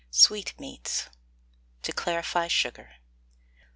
SWEETMEATS. 0.09 1.09
TO 1.83 1.93
CLARIFY 1.93 2.47
SUGAR. 2.49 2.95